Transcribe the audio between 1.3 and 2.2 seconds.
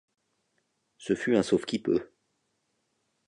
un sauve-qui-peut.